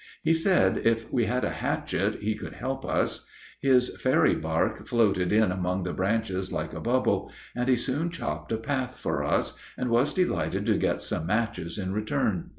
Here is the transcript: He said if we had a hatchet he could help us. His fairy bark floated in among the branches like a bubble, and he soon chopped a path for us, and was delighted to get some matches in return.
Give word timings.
He 0.23 0.33
said 0.33 0.79
if 0.79 1.13
we 1.13 1.25
had 1.25 1.43
a 1.45 1.51
hatchet 1.51 2.15
he 2.23 2.33
could 2.33 2.53
help 2.55 2.83
us. 2.83 3.27
His 3.59 3.95
fairy 4.01 4.33
bark 4.33 4.87
floated 4.87 5.31
in 5.31 5.51
among 5.51 5.83
the 5.83 5.93
branches 5.93 6.51
like 6.51 6.73
a 6.73 6.79
bubble, 6.81 7.31
and 7.55 7.69
he 7.69 7.75
soon 7.75 8.09
chopped 8.09 8.51
a 8.51 8.57
path 8.57 8.97
for 8.99 9.23
us, 9.23 9.55
and 9.77 9.91
was 9.91 10.15
delighted 10.15 10.65
to 10.65 10.77
get 10.79 11.03
some 11.03 11.27
matches 11.27 11.77
in 11.77 11.93
return. 11.93 12.49